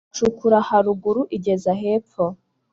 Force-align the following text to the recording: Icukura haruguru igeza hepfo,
Icukura 0.11 0.57
haruguru 0.69 1.21
igeza 1.37 1.71
hepfo, 1.81 2.23